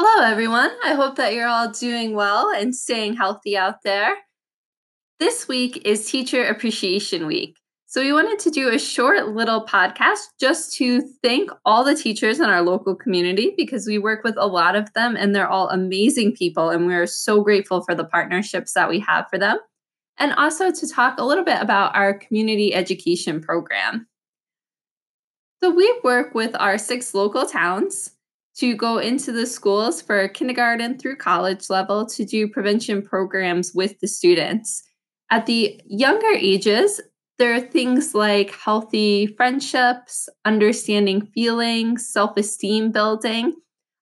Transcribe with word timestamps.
Hello, 0.00 0.24
everyone. 0.24 0.70
I 0.84 0.94
hope 0.94 1.16
that 1.16 1.34
you're 1.34 1.48
all 1.48 1.72
doing 1.72 2.14
well 2.14 2.54
and 2.54 2.72
staying 2.72 3.16
healthy 3.16 3.56
out 3.56 3.82
there. 3.82 4.14
This 5.18 5.48
week 5.48 5.82
is 5.84 6.06
Teacher 6.06 6.44
Appreciation 6.44 7.26
Week. 7.26 7.56
So, 7.86 8.00
we 8.00 8.12
wanted 8.12 8.38
to 8.38 8.50
do 8.50 8.68
a 8.68 8.78
short 8.78 9.30
little 9.30 9.66
podcast 9.66 10.20
just 10.38 10.72
to 10.74 11.00
thank 11.20 11.50
all 11.64 11.82
the 11.82 11.96
teachers 11.96 12.38
in 12.38 12.44
our 12.44 12.62
local 12.62 12.94
community 12.94 13.54
because 13.56 13.88
we 13.88 13.98
work 13.98 14.22
with 14.22 14.36
a 14.38 14.46
lot 14.46 14.76
of 14.76 14.92
them 14.92 15.16
and 15.16 15.34
they're 15.34 15.48
all 15.48 15.68
amazing 15.68 16.36
people. 16.36 16.70
And 16.70 16.86
we're 16.86 17.08
so 17.08 17.42
grateful 17.42 17.82
for 17.82 17.96
the 17.96 18.04
partnerships 18.04 18.74
that 18.74 18.88
we 18.88 19.00
have 19.00 19.26
for 19.28 19.36
them. 19.36 19.58
And 20.16 20.32
also 20.34 20.70
to 20.70 20.88
talk 20.88 21.18
a 21.18 21.24
little 21.24 21.44
bit 21.44 21.60
about 21.60 21.96
our 21.96 22.14
community 22.14 22.72
education 22.72 23.40
program. 23.40 24.06
So, 25.60 25.70
we 25.70 25.92
work 26.04 26.36
with 26.36 26.54
our 26.60 26.78
six 26.78 27.14
local 27.14 27.46
towns 27.46 28.12
to 28.58 28.74
go 28.74 28.98
into 28.98 29.30
the 29.30 29.46
schools 29.46 30.02
for 30.02 30.28
kindergarten 30.28 30.98
through 30.98 31.16
college 31.16 31.70
level 31.70 32.04
to 32.06 32.24
do 32.24 32.48
prevention 32.48 33.02
programs 33.02 33.72
with 33.72 33.98
the 34.00 34.08
students. 34.08 34.82
At 35.30 35.46
the 35.46 35.80
younger 35.86 36.32
ages, 36.32 37.00
there 37.38 37.54
are 37.54 37.60
things 37.60 38.14
like 38.14 38.50
healthy 38.50 39.28
friendships, 39.28 40.28
understanding 40.44 41.26
feelings, 41.26 42.08
self 42.08 42.36
esteem 42.36 42.90
building. 42.90 43.54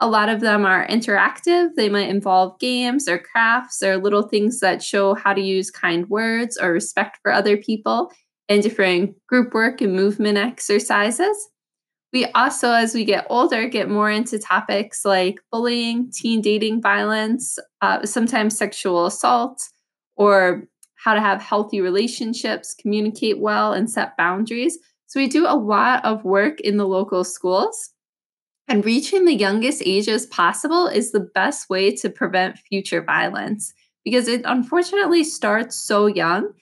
A 0.00 0.08
lot 0.08 0.28
of 0.28 0.40
them 0.40 0.66
are 0.66 0.86
interactive. 0.86 1.70
They 1.76 1.88
might 1.88 2.10
involve 2.10 2.58
games 2.58 3.08
or 3.08 3.18
crafts 3.18 3.82
or 3.82 3.96
little 3.96 4.24
things 4.24 4.60
that 4.60 4.82
show 4.82 5.14
how 5.14 5.32
to 5.32 5.40
use 5.40 5.70
kind 5.70 6.10
words 6.10 6.58
or 6.58 6.72
respect 6.72 7.20
for 7.22 7.32
other 7.32 7.56
people 7.56 8.12
and 8.48 8.62
different 8.62 9.14
group 9.28 9.54
work 9.54 9.80
and 9.80 9.94
movement 9.94 10.36
exercises. 10.36 11.48
We 12.12 12.26
also, 12.26 12.72
as 12.72 12.94
we 12.94 13.04
get 13.04 13.26
older, 13.30 13.66
get 13.68 13.88
more 13.88 14.10
into 14.10 14.38
topics 14.38 15.04
like 15.04 15.40
bullying, 15.50 16.10
teen 16.12 16.42
dating 16.42 16.82
violence, 16.82 17.58
uh, 17.80 18.04
sometimes 18.04 18.56
sexual 18.56 19.06
assault, 19.06 19.62
or 20.16 20.64
how 20.96 21.14
to 21.14 21.20
have 21.20 21.40
healthy 21.40 21.80
relationships, 21.80 22.74
communicate 22.78 23.40
well, 23.40 23.72
and 23.72 23.90
set 23.90 24.16
boundaries. 24.16 24.78
So, 25.06 25.20
we 25.20 25.28
do 25.28 25.46
a 25.46 25.56
lot 25.56 26.04
of 26.04 26.24
work 26.24 26.60
in 26.60 26.76
the 26.76 26.86
local 26.86 27.24
schools. 27.24 27.90
And 28.68 28.84
reaching 28.84 29.24
the 29.24 29.34
youngest 29.34 29.82
ages 29.84 30.26
possible 30.26 30.86
is 30.86 31.12
the 31.12 31.28
best 31.34 31.68
way 31.68 31.94
to 31.96 32.08
prevent 32.08 32.58
future 32.58 33.02
violence 33.02 33.72
because 34.04 34.28
it 34.28 34.42
unfortunately 34.44 35.24
starts 35.24 35.76
so 35.76 36.06
young 36.06 36.52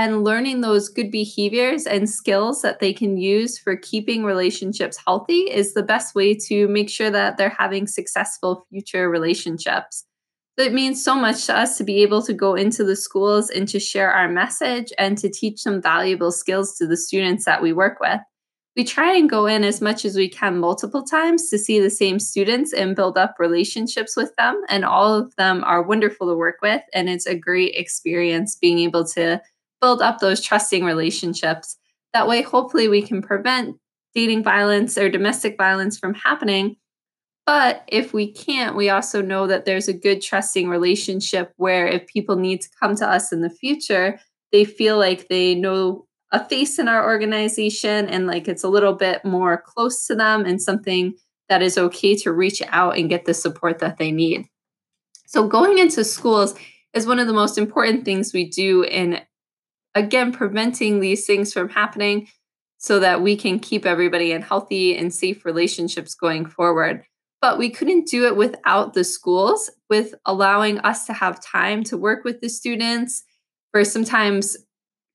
and 0.00 0.24
learning 0.24 0.62
those 0.62 0.88
good 0.88 1.10
behaviors 1.10 1.84
and 1.84 2.08
skills 2.08 2.62
that 2.62 2.80
they 2.80 2.90
can 2.90 3.18
use 3.18 3.58
for 3.58 3.76
keeping 3.76 4.24
relationships 4.24 4.98
healthy 5.06 5.40
is 5.40 5.74
the 5.74 5.82
best 5.82 6.14
way 6.14 6.32
to 6.32 6.66
make 6.68 6.88
sure 6.88 7.10
that 7.10 7.36
they're 7.36 7.50
having 7.58 7.86
successful 7.86 8.64
future 8.70 9.10
relationships. 9.10 10.06
It 10.56 10.72
means 10.72 11.04
so 11.04 11.14
much 11.14 11.44
to 11.46 11.54
us 11.54 11.76
to 11.76 11.84
be 11.84 12.02
able 12.02 12.22
to 12.22 12.32
go 12.32 12.54
into 12.54 12.82
the 12.82 12.96
schools 12.96 13.50
and 13.50 13.68
to 13.68 13.78
share 13.78 14.10
our 14.10 14.26
message 14.26 14.90
and 14.96 15.18
to 15.18 15.28
teach 15.28 15.60
some 15.60 15.82
valuable 15.82 16.32
skills 16.32 16.78
to 16.78 16.86
the 16.86 16.96
students 16.96 17.44
that 17.44 17.60
we 17.60 17.74
work 17.74 18.00
with. 18.00 18.20
We 18.76 18.84
try 18.84 19.14
and 19.14 19.28
go 19.28 19.44
in 19.44 19.64
as 19.64 19.82
much 19.82 20.06
as 20.06 20.16
we 20.16 20.30
can 20.30 20.60
multiple 20.60 21.02
times 21.02 21.50
to 21.50 21.58
see 21.58 21.78
the 21.78 21.90
same 21.90 22.18
students 22.18 22.72
and 22.72 22.96
build 22.96 23.18
up 23.18 23.34
relationships 23.38 24.16
with 24.16 24.34
them. 24.36 24.62
And 24.70 24.82
all 24.82 25.12
of 25.12 25.36
them 25.36 25.62
are 25.64 25.82
wonderful 25.82 26.28
to 26.28 26.34
work 26.34 26.56
with. 26.62 26.80
And 26.94 27.10
it's 27.10 27.26
a 27.26 27.34
great 27.34 27.74
experience 27.74 28.56
being 28.56 28.78
able 28.78 29.06
to 29.08 29.42
build 29.80 30.02
up 30.02 30.18
those 30.18 30.40
trusting 30.40 30.84
relationships. 30.84 31.76
That 32.12 32.28
way, 32.28 32.42
hopefully, 32.42 32.88
we 32.88 33.02
can 33.02 33.22
prevent 33.22 33.76
dating 34.14 34.42
violence 34.42 34.98
or 34.98 35.08
domestic 35.08 35.56
violence 35.56 35.98
from 35.98 36.14
happening. 36.14 36.76
But 37.46 37.82
if 37.88 38.12
we 38.12 38.32
can't, 38.32 38.76
we 38.76 38.90
also 38.90 39.22
know 39.22 39.46
that 39.46 39.64
there's 39.64 39.88
a 39.88 39.92
good 39.92 40.20
trusting 40.22 40.68
relationship 40.68 41.52
where 41.56 41.86
if 41.86 42.06
people 42.06 42.36
need 42.36 42.60
to 42.62 42.68
come 42.78 42.94
to 42.96 43.08
us 43.08 43.32
in 43.32 43.40
the 43.40 43.50
future, 43.50 44.20
they 44.52 44.64
feel 44.64 44.98
like 44.98 45.28
they 45.28 45.54
know 45.54 46.06
a 46.32 46.44
face 46.44 46.78
in 46.78 46.86
our 46.86 47.04
organization 47.04 48.08
and 48.08 48.26
like 48.26 48.46
it's 48.46 48.62
a 48.62 48.68
little 48.68 48.92
bit 48.92 49.24
more 49.24 49.62
close 49.66 50.06
to 50.06 50.14
them 50.14 50.44
and 50.44 50.62
something 50.62 51.14
that 51.48 51.62
is 51.62 51.76
okay 51.76 52.14
to 52.14 52.32
reach 52.32 52.62
out 52.68 52.96
and 52.96 53.08
get 53.08 53.24
the 53.24 53.34
support 53.34 53.80
that 53.80 53.98
they 53.98 54.12
need. 54.12 54.46
So, 55.26 55.46
going 55.46 55.78
into 55.78 56.04
schools 56.04 56.54
is 56.92 57.06
one 57.06 57.18
of 57.18 57.26
the 57.26 57.32
most 57.32 57.58
important 57.58 58.04
things 58.04 58.32
we 58.32 58.48
do 58.48 58.82
in 58.82 59.20
again, 59.94 60.32
preventing 60.32 61.00
these 61.00 61.26
things 61.26 61.52
from 61.52 61.68
happening 61.68 62.28
so 62.78 62.98
that 63.00 63.20
we 63.20 63.36
can 63.36 63.58
keep 63.58 63.84
everybody 63.84 64.32
in 64.32 64.42
healthy 64.42 64.96
and 64.96 65.12
safe 65.12 65.44
relationships 65.44 66.14
going 66.14 66.46
forward. 66.46 67.04
But 67.40 67.58
we 67.58 67.70
couldn't 67.70 68.06
do 68.06 68.26
it 68.26 68.36
without 68.36 68.94
the 68.94 69.04
schools, 69.04 69.70
with 69.88 70.14
allowing 70.26 70.78
us 70.80 71.06
to 71.06 71.12
have 71.12 71.42
time 71.42 71.82
to 71.84 71.96
work 71.96 72.24
with 72.24 72.40
the 72.40 72.48
students, 72.48 73.22
for 73.72 73.84
sometimes 73.84 74.56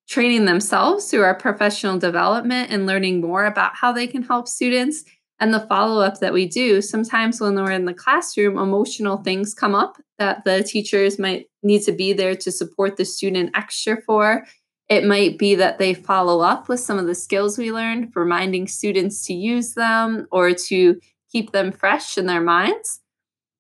training 0.08 0.46
themselves 0.46 1.10
through 1.10 1.24
our 1.24 1.36
professional 1.36 1.98
development 1.98 2.72
and 2.72 2.86
learning 2.86 3.22
more 3.22 3.46
about 3.46 3.76
how 3.76 3.92
they 3.92 4.08
can 4.08 4.22
help 4.22 4.48
students 4.48 5.04
and 5.40 5.54
the 5.54 5.60
follow 5.62 6.02
up 6.02 6.20
that 6.20 6.34
we 6.34 6.48
do. 6.48 6.82
Sometimes 6.82 7.42
when 7.42 7.56
we're 7.56 7.72
in 7.72 7.86
the 7.86 7.94
classroom, 7.94 8.58
emotional 8.58 9.18
things 9.18 9.54
come 9.54 9.76
up 9.76 9.98
that 10.18 10.44
the 10.46 10.64
teachers 10.64 11.20
might 11.20 11.48
need 11.64 11.82
to 11.84 11.92
be 11.92 12.14
there 12.14 12.36
to 12.36 12.52
support 12.52 12.96
the 12.96 13.06
student 13.06 13.52
extra 13.56 14.02
for. 14.02 14.46
It 14.88 15.04
might 15.04 15.38
be 15.38 15.56
that 15.56 15.80
they 15.80 15.94
follow 15.94 16.42
up 16.42 16.70
with 16.70 16.80
some 16.80 17.00
of 17.00 17.08
the 17.08 17.16
skills 17.16 17.58
we 17.58 17.72
learned, 17.72 18.12
reminding 18.16 18.68
students 18.68 19.26
to 19.26 19.34
use 19.34 19.74
them 19.74 20.28
or 20.32 20.54
to 20.54 21.00
keep 21.32 21.52
them 21.52 21.72
fresh 21.72 22.18
in 22.18 22.28
their 22.28 22.42
minds. 22.42 23.02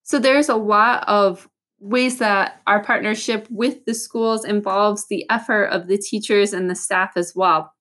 So 0.04 0.20
there's 0.20 0.50
a 0.50 0.56
lot 0.56 1.04
of 1.08 1.50
ways 1.80 2.20
that 2.20 2.62
our 2.68 2.84
partnership 2.84 3.48
with 3.50 3.86
the 3.86 3.94
schools 3.94 4.46
involves 4.46 5.08
the 5.08 5.26
effort 5.30 5.66
of 5.66 5.88
the 5.88 5.98
teachers 5.98 6.54
and 6.54 6.70
the 6.70 6.76
staff 6.76 7.14
as 7.16 7.34
well. 7.36 7.74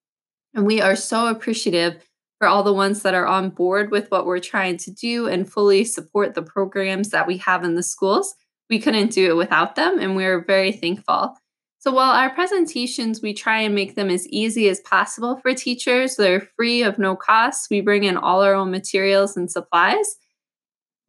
And 0.54 0.66
we 0.66 0.81
are 0.81 0.97
so 0.97 1.27
appreciative 1.27 2.03
for 2.38 2.49
all 2.49 2.62
the 2.62 2.72
ones 2.72 3.03
that 3.03 3.15
are 3.15 3.27
on 3.27 3.50
board 3.50 3.91
with 3.91 4.10
what 4.10 4.27
we're 4.27 4.41
trying 4.41 4.78
to 4.78 4.91
do 4.91 5.28
and 5.28 5.50
fully 5.50 5.84
support 5.84 6.34
the 6.34 6.43
programs 6.43 7.10
that 7.10 7.27
we 7.27 7.37
have 7.38 7.62
in 7.62 7.75
the 7.75 7.83
schools. 7.83 8.34
We 8.71 8.78
couldn't 8.81 9.12
do 9.12 9.31
it 9.31 9.37
without 9.37 9.77
them, 9.77 9.99
and 9.99 10.16
we're 10.16 10.44
very 10.44 10.72
thankful. 10.72 11.37
So 11.84 11.93
while 11.93 12.12
our 12.12 12.31
presentations, 12.31 13.21
we 13.21 13.34
try 13.34 13.61
and 13.61 13.75
make 13.75 13.95
them 13.95 14.09
as 14.09 14.27
easy 14.28 14.71
as 14.71 14.81
possible 14.81 15.37
for 15.37 15.53
teachers, 15.53 16.17
they're 16.17 16.49
free 16.56 16.83
of 16.83 16.99
no 16.99 17.15
cost. 17.15 17.69
We 17.71 17.83
bring 17.83 18.05
in 18.05 18.17
all 18.17 18.41
our 18.41 18.55
own 18.55 18.71
materials 18.71 19.37
and 19.37 19.50
supplies. 19.50 20.17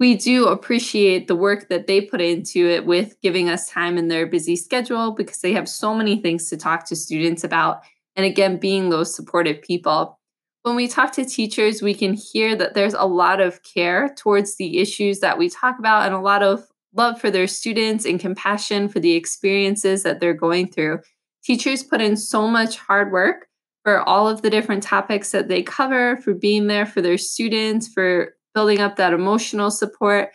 We 0.01 0.17
do 0.17 0.47
appreciate 0.47 1.29
the 1.29 1.35
work 1.37 1.69
that 1.69 1.87
they 1.87 2.01
put 2.01 2.19
into 2.19 2.67
it 2.67 2.85
with 2.85 3.15
giving 3.21 3.47
us 3.47 3.69
time 3.69 3.97
in 3.97 4.09
their 4.09 4.27
busy 4.27 4.57
schedule 4.57 5.13
because 5.13 5.39
they 5.39 5.53
have 5.53 5.69
so 5.69 5.95
many 5.95 6.21
things 6.21 6.49
to 6.49 6.57
talk 6.57 6.85
to 6.87 6.95
students 6.97 7.45
about. 7.45 7.81
And 8.17 8.25
again, 8.25 8.57
being 8.57 8.89
those 8.89 9.15
supportive 9.15 9.61
people. 9.61 10.19
When 10.63 10.75
we 10.75 10.89
talk 10.89 11.13
to 11.13 11.23
teachers, 11.23 11.81
we 11.81 11.93
can 11.93 12.15
hear 12.15 12.53
that 12.53 12.73
there's 12.73 12.95
a 12.95 13.05
lot 13.05 13.39
of 13.39 13.63
care 13.63 14.13
towards 14.17 14.57
the 14.57 14.79
issues 14.79 15.21
that 15.21 15.37
we 15.37 15.47
talk 15.47 15.79
about 15.79 16.05
and 16.05 16.13
a 16.13 16.19
lot 16.19 16.43
of 16.43 16.67
love 16.95 17.19
for 17.19 17.29
their 17.29 17.47
students 17.47 18.05
and 18.05 18.19
compassion 18.19 18.87
for 18.87 18.99
the 18.99 19.13
experiences 19.13 20.03
that 20.03 20.19
they're 20.19 20.33
going 20.33 20.67
through. 20.67 20.99
Teachers 21.43 21.83
put 21.83 22.01
in 22.01 22.17
so 22.17 22.47
much 22.47 22.77
hard 22.77 23.11
work 23.11 23.47
for 23.83 24.01
all 24.01 24.27
of 24.27 24.41
the 24.41 24.49
different 24.49 24.81
topics 24.81 25.31
that 25.31 25.47
they 25.47 25.61
cover, 25.61 26.17
for 26.17 26.33
being 26.33 26.67
there 26.67 26.85
for 26.85 27.01
their 27.01 27.17
students, 27.17 27.87
for 27.87 28.33
building 28.55 28.79
up 28.79 28.95
that 28.95 29.13
emotional 29.13 29.69
support. 29.69 30.31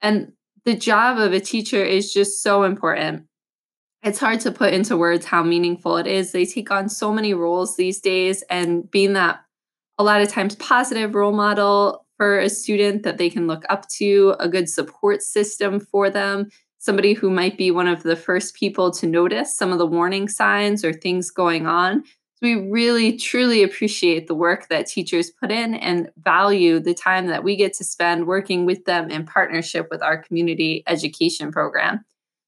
And 0.00 0.32
the 0.64 0.74
job 0.74 1.18
of 1.18 1.32
a 1.32 1.40
teacher 1.40 1.84
is 1.84 2.14
just 2.14 2.42
so 2.42 2.62
important. 2.62 3.26
It's 4.02 4.18
hard 4.18 4.40
to 4.40 4.50
put 4.50 4.72
into 4.72 4.96
words 4.96 5.26
how 5.26 5.42
meaningful 5.42 5.96
it 5.96 6.06
is. 6.06 6.32
They 6.32 6.46
take 6.46 6.70
on 6.70 6.88
so 6.88 7.12
many 7.12 7.34
roles 7.34 7.76
these 7.76 8.00
days, 8.00 8.42
and 8.48 8.90
being 8.90 9.14
that 9.14 9.40
a 9.98 10.04
lot 10.04 10.22
of 10.22 10.28
times 10.28 10.56
positive 10.56 11.14
role 11.14 11.32
model 11.32 12.03
for 12.16 12.38
a 12.38 12.48
student 12.48 13.02
that 13.02 13.18
they 13.18 13.30
can 13.30 13.46
look 13.46 13.64
up 13.68 13.88
to, 13.88 14.34
a 14.38 14.48
good 14.48 14.68
support 14.68 15.22
system 15.22 15.80
for 15.80 16.10
them, 16.10 16.48
somebody 16.78 17.14
who 17.14 17.30
might 17.30 17.56
be 17.56 17.70
one 17.70 17.88
of 17.88 18.02
the 18.02 18.16
first 18.16 18.54
people 18.54 18.90
to 18.92 19.06
notice 19.06 19.56
some 19.56 19.72
of 19.72 19.78
the 19.78 19.86
warning 19.86 20.28
signs 20.28 20.84
or 20.84 20.92
things 20.92 21.30
going 21.30 21.66
on. 21.66 22.04
So 22.04 22.42
we 22.42 22.68
really 22.68 23.16
truly 23.16 23.62
appreciate 23.62 24.26
the 24.26 24.34
work 24.34 24.68
that 24.68 24.86
teachers 24.86 25.30
put 25.30 25.50
in 25.50 25.74
and 25.74 26.10
value 26.18 26.80
the 26.80 26.94
time 26.94 27.28
that 27.28 27.42
we 27.42 27.56
get 27.56 27.72
to 27.74 27.84
spend 27.84 28.26
working 28.26 28.66
with 28.66 28.84
them 28.84 29.10
in 29.10 29.24
partnership 29.24 29.88
with 29.90 30.02
our 30.02 30.18
community 30.18 30.82
education 30.86 31.50
program. 31.50 32.04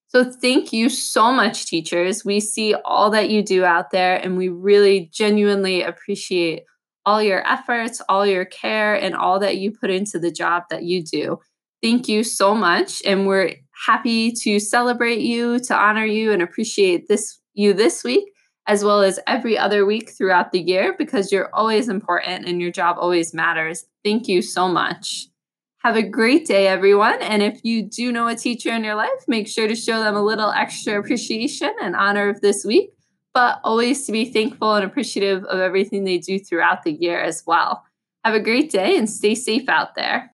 So, 0.09 0.25
thank 0.25 0.73
you 0.73 0.89
so 0.89 1.33
much, 1.33 1.67
teachers. 1.67 2.25
We 2.25 2.39
see 2.39 2.75
all 2.75 3.11
that 3.11 3.29
you 3.29 3.43
do 3.43 3.65
out 3.65 3.91
there, 3.91 4.17
and 4.17 4.37
we 4.37 4.49
really 4.49 5.11
genuinely 5.13 5.83
appreciate 5.83 6.63
all 7.07 7.23
your 7.23 7.47
efforts, 7.47 8.03
all 8.09 8.27
your 8.27 8.45
care, 8.45 8.95
and 8.95 9.15
all 9.15 9.39
that 9.39 9.57
you 9.57 9.71
put 9.71 9.91
into 9.91 10.19
the 10.19 10.31
job 10.31 10.65
that 10.69 10.83
you 10.83 11.03
do. 11.03 11.39
Thank 11.83 12.09
you 12.09 12.25
so 12.25 12.55
much. 12.55 13.01
And 13.07 13.27
we're 13.27 13.55
happy 13.87 14.33
to 14.33 14.59
celebrate 14.59 15.21
you, 15.21 15.61
to 15.61 15.75
honor 15.75 16.05
you, 16.05 16.33
and 16.33 16.43
appreciate 16.43 17.09
this 17.09 17.41
you 17.55 17.73
this 17.73 18.05
week, 18.05 18.25
as 18.67 18.85
well 18.85 19.01
as 19.03 19.21
every 19.27 19.57
other 19.57 19.87
week 19.87 20.11
throughout 20.11 20.53
the 20.53 20.61
year, 20.61 20.95
because 20.99 21.33
you're 21.33 21.55
always 21.55 21.89
important 21.89 22.47
and 22.47 22.61
your 22.61 22.71
job 22.71 22.97
always 22.99 23.33
matters. 23.33 23.87
Thank 24.05 24.29
you 24.29 24.43
so 24.43 24.69
much. 24.69 25.29
Have 25.79 25.97
a 25.97 26.03
great 26.03 26.47
day, 26.47 26.67
everyone. 26.67 27.23
And 27.23 27.43
if 27.43 27.61
you 27.63 27.85
do 27.85 28.11
know 28.11 28.27
a 28.27 28.35
teacher 28.35 28.71
in 28.71 28.83
your 28.83 28.97
life, 28.97 29.09
make 29.29 29.47
sure 29.47 29.69
to 29.69 29.77
show 29.77 30.01
them 30.01 30.17
a 30.17 30.23
little 30.23 30.51
extra 30.51 30.99
appreciation 30.99 31.73
and 31.81 31.95
honor 31.95 32.29
of 32.29 32.41
this 32.41 32.65
week, 32.65 32.91
but 33.37 33.61
always 33.65 34.07
to 34.07 34.13
be 34.13 34.25
thankful 34.25 34.73
and 34.73 34.83
appreciative 34.83 35.45
of 35.45 35.61
everything 35.61 36.05
they 36.05 36.17
do 36.17 36.39
throughout 36.39 36.85
the 36.85 36.93
year 36.93 37.21
as 37.21 37.43
well. 37.47 37.85
Have 38.25 38.33
a 38.33 38.41
great 38.41 38.71
day 38.71 38.97
and 38.97 39.11
stay 39.11 39.35
safe 39.35 39.69
out 39.69 39.95
there. 39.95 40.33